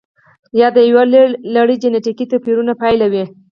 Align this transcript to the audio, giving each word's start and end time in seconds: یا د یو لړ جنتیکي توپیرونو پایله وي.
یا 0.59 0.67
د 0.75 0.77
یو 0.91 0.99
لړ 1.55 1.67
جنتیکي 1.81 2.25
توپیرونو 2.31 2.73
پایله 2.81 3.07
وي. 3.13 3.25